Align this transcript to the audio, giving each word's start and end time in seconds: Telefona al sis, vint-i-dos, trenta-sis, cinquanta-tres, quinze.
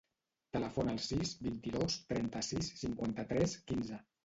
Telefona 0.55 0.95
al 0.97 1.01
sis, 1.07 1.33
vint-i-dos, 1.49 1.99
trenta-sis, 2.15 2.73
cinquanta-tres, 2.83 3.57
quinze. 3.71 4.05